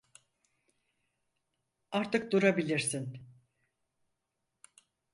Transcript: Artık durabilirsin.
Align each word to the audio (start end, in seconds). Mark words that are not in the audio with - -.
Artık 1.91 2.31
durabilirsin. 2.31 3.27